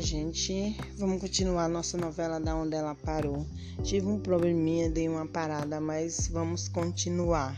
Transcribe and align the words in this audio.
Gente. 0.00 0.74
Vamos 0.96 1.20
continuar 1.20 1.68
nossa 1.68 1.98
novela 1.98 2.40
da 2.40 2.56
onde 2.56 2.74
ela 2.74 2.94
parou. 2.94 3.46
Tive 3.84 4.06
um 4.06 4.18
probleminha, 4.18 4.88
dei 4.88 5.06
uma 5.06 5.26
parada, 5.26 5.78
mas 5.78 6.26
vamos 6.26 6.68
continuar. 6.68 7.54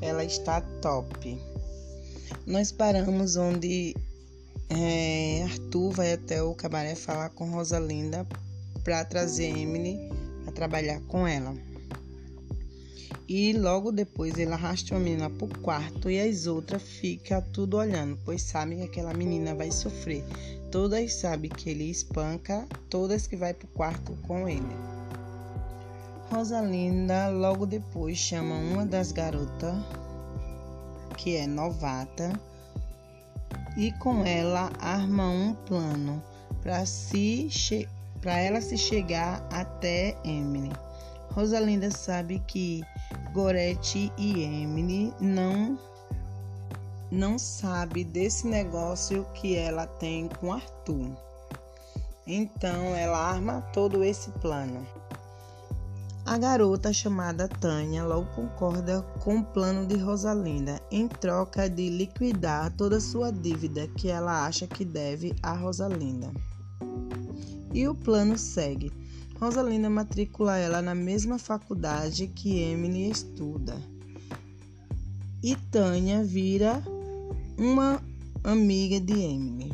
Ela 0.00 0.24
está 0.24 0.62
top. 0.80 1.38
Nós 2.46 2.72
paramos 2.72 3.36
onde 3.36 3.94
é, 4.70 5.42
Arthur 5.44 5.90
vai 5.90 6.14
até 6.14 6.42
o 6.42 6.54
cabaré 6.54 6.94
falar 6.94 7.28
com 7.28 7.50
Rosalinda 7.50 8.26
para 8.82 9.04
trazer 9.04 9.54
Emily 9.54 9.98
a 10.46 10.50
trabalhar 10.50 10.98
com 11.02 11.26
ela. 11.26 11.54
E 13.28 13.52
logo 13.52 13.92
depois 13.92 14.38
ele 14.38 14.52
arrasta 14.52 14.94
uma 14.94 15.00
menina 15.00 15.28
pro 15.28 15.46
quarto 15.60 16.10
e 16.10 16.18
as 16.18 16.46
outras 16.46 16.82
ficam 16.82 17.42
tudo 17.52 17.76
olhando, 17.76 18.18
pois 18.24 18.40
sabem 18.40 18.78
que 18.78 18.84
aquela 18.84 19.12
menina 19.12 19.54
vai 19.54 19.70
sofrer. 19.70 20.24
Todas 20.72 21.12
sabem 21.12 21.50
que 21.50 21.68
ele 21.68 21.90
espanca 21.90 22.66
todas 22.88 23.26
que 23.26 23.36
vai 23.36 23.52
pro 23.52 23.68
quarto 23.68 24.16
com 24.26 24.48
ele. 24.48 24.74
Rosalinda 26.30 27.28
logo 27.28 27.66
depois 27.66 28.16
chama 28.16 28.54
uma 28.54 28.86
das 28.86 29.12
garotas, 29.12 29.74
que 31.18 31.36
é 31.36 31.46
novata, 31.46 32.32
e 33.76 33.92
com 33.98 34.24
ela 34.24 34.72
arma 34.80 35.28
um 35.28 35.54
plano 35.66 36.22
para 36.62 36.86
se 36.86 37.50
para 38.22 38.38
ela 38.38 38.62
se 38.62 38.78
chegar 38.78 39.46
até 39.52 40.16
Emily. 40.24 40.72
Rosalinda 41.32 41.90
sabe 41.90 42.42
que 42.46 42.82
Gorete 43.34 44.10
e 44.16 44.42
Emily 44.42 45.12
não 45.20 45.61
não 47.12 47.38
sabe 47.38 48.04
desse 48.04 48.46
negócio 48.46 49.26
que 49.34 49.54
ela 49.54 49.86
tem 49.86 50.28
com 50.28 50.50
Arthur. 50.50 51.14
Então 52.26 52.96
ela 52.96 53.18
arma 53.18 53.60
todo 53.74 54.02
esse 54.02 54.30
plano. 54.30 54.86
A 56.24 56.38
garota 56.38 56.90
chamada 56.90 57.46
Tânia 57.48 58.02
logo 58.02 58.30
concorda 58.34 59.02
com 59.20 59.40
o 59.40 59.44
plano 59.44 59.86
de 59.86 59.98
Rosalinda 59.98 60.80
em 60.90 61.06
troca 61.06 61.68
de 61.68 61.90
liquidar 61.90 62.72
toda 62.78 62.98
sua 62.98 63.30
dívida 63.30 63.86
que 63.88 64.08
ela 64.08 64.46
acha 64.46 64.66
que 64.66 64.82
deve 64.82 65.36
a 65.42 65.52
Rosalinda. 65.52 66.32
E 67.74 67.86
o 67.86 67.94
plano 67.94 68.38
segue. 68.38 68.90
Rosalinda 69.38 69.90
matricula 69.90 70.56
ela 70.56 70.80
na 70.80 70.94
mesma 70.94 71.38
faculdade 71.38 72.28
que 72.28 72.58
Emily 72.58 73.10
estuda. 73.10 73.76
E 75.42 75.56
Tânia 75.56 76.22
vira 76.22 76.82
uma 77.62 78.02
amiga 78.42 79.00
de 79.00 79.12
Emily. 79.12 79.72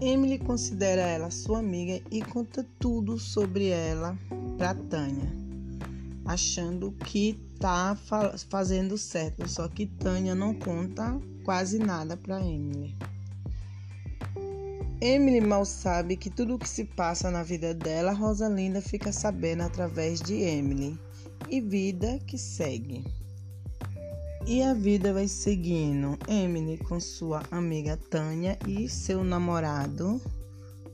Emily 0.00 0.38
considera 0.38 1.02
ela 1.02 1.30
sua 1.30 1.58
amiga 1.58 2.02
e 2.10 2.22
conta 2.22 2.66
tudo 2.78 3.18
sobre 3.18 3.66
ela 3.68 4.16
para 4.56 4.74
Tânia, 4.74 5.30
achando 6.24 6.92
que 6.92 7.38
tá 7.60 7.94
fazendo 8.48 8.96
certo, 8.96 9.46
só 9.46 9.68
que 9.68 9.84
Tânia 9.84 10.34
não 10.34 10.54
conta 10.54 11.20
quase 11.44 11.78
nada 11.78 12.16
para 12.16 12.40
Emily. 12.40 12.96
Emily 14.98 15.42
mal 15.42 15.66
sabe 15.66 16.16
que 16.16 16.30
tudo 16.30 16.54
o 16.54 16.58
que 16.58 16.68
se 16.68 16.86
passa 16.86 17.30
na 17.30 17.42
vida 17.42 17.74
dela, 17.74 18.12
Rosalinda 18.12 18.80
fica 18.80 19.12
sabendo 19.12 19.62
através 19.62 20.22
de 20.22 20.40
Emily. 20.40 20.98
E 21.50 21.60
vida 21.60 22.18
que 22.26 22.38
segue. 22.38 23.04
E 24.44 24.60
a 24.60 24.74
vida 24.74 25.12
vai 25.12 25.28
seguindo. 25.28 26.18
Emily 26.26 26.76
com 26.78 26.98
sua 26.98 27.42
amiga 27.50 27.96
Tânia 28.10 28.58
e 28.66 28.88
seu 28.88 29.22
namorado. 29.22 30.20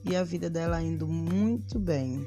E 0.05 0.15
a 0.15 0.23
vida 0.23 0.51
dela 0.51 0.83
indo 0.83 1.07
muito 1.07 1.79
bem. 1.79 2.27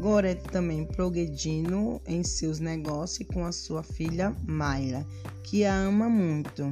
Gorete 0.00 0.42
também 0.50 0.84
progredindo 0.84 2.00
em 2.06 2.22
seus 2.22 2.58
negócios 2.58 3.26
com 3.28 3.46
a 3.46 3.52
sua 3.52 3.82
filha 3.82 4.34
Mayra, 4.46 5.06
que 5.42 5.64
a 5.64 5.74
ama 5.74 6.08
muito. 6.08 6.70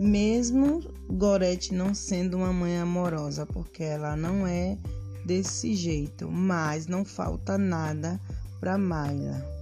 Mesmo 0.00 0.82
Gorete 1.10 1.74
não 1.74 1.94
sendo 1.94 2.38
uma 2.38 2.52
mãe 2.52 2.78
amorosa, 2.78 3.44
porque 3.44 3.82
ela 3.82 4.16
não 4.16 4.46
é 4.46 4.78
desse 5.26 5.74
jeito, 5.74 6.30
mas 6.30 6.86
não 6.86 7.04
falta 7.04 7.58
nada 7.58 8.18
para 8.60 8.78
Mayla. 8.78 9.55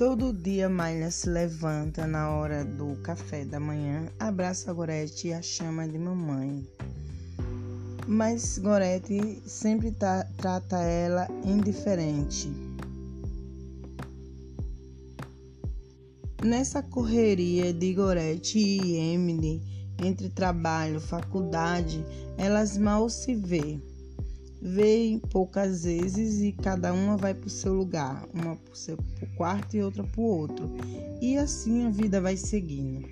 Todo 0.00 0.32
dia 0.32 0.66
Mayla 0.66 1.10
se 1.10 1.28
levanta 1.28 2.06
na 2.06 2.30
hora 2.30 2.64
do 2.64 2.96
café 3.02 3.44
da 3.44 3.60
manhã, 3.60 4.06
abraça 4.18 4.72
Gorete 4.72 5.28
e 5.28 5.34
a 5.34 5.42
chama 5.42 5.86
de 5.86 5.98
mamãe. 5.98 6.66
Mas 8.08 8.56
Gorete 8.56 9.42
sempre 9.46 9.90
tá, 9.92 10.26
trata 10.38 10.78
ela 10.78 11.28
indiferente. 11.44 12.50
Nessa 16.42 16.82
correria 16.82 17.70
de 17.70 17.92
Gorete 17.92 18.58
e 18.58 18.96
Emily, 18.96 19.60
entre 20.02 20.30
trabalho, 20.30 20.98
faculdade, 20.98 22.02
elas 22.38 22.74
mal 22.78 23.10
se 23.10 23.34
vê. 23.34 23.78
Vêem 24.62 25.18
poucas 25.18 25.84
vezes 25.84 26.42
e 26.42 26.52
cada 26.52 26.92
uma 26.92 27.16
vai 27.16 27.32
para 27.32 27.46
o 27.46 27.50
seu 27.50 27.72
lugar, 27.72 28.26
uma 28.34 28.56
para 28.56 29.24
o 29.24 29.36
quarto 29.36 29.74
e 29.74 29.82
outra 29.82 30.04
para 30.04 30.20
o 30.20 30.24
outro. 30.24 30.70
E 31.20 31.38
assim 31.38 31.86
a 31.86 31.90
vida 31.90 32.20
vai 32.20 32.36
seguindo. 32.36 33.08